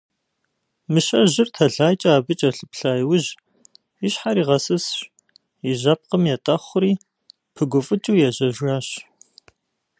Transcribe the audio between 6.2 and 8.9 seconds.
етӀэхъури пыгуфӀыкӀыу ежьэжащ.